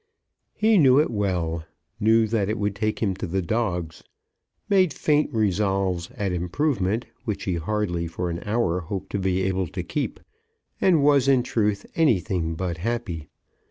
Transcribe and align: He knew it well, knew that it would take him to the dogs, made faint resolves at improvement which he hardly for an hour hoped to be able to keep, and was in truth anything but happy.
He 0.55 0.79
knew 0.79 0.97
it 0.97 1.11
well, 1.11 1.63
knew 1.99 2.25
that 2.25 2.49
it 2.49 2.57
would 2.57 2.75
take 2.75 3.03
him 3.03 3.13
to 3.17 3.27
the 3.27 3.43
dogs, 3.43 4.03
made 4.67 4.93
faint 4.95 5.31
resolves 5.31 6.09
at 6.17 6.31
improvement 6.31 7.05
which 7.23 7.43
he 7.43 7.53
hardly 7.53 8.07
for 8.07 8.31
an 8.31 8.41
hour 8.43 8.79
hoped 8.79 9.11
to 9.11 9.19
be 9.19 9.43
able 9.43 9.67
to 9.67 9.83
keep, 9.83 10.19
and 10.81 11.03
was 11.03 11.27
in 11.27 11.43
truth 11.43 11.85
anything 11.93 12.55
but 12.55 12.79
happy. 12.79 13.29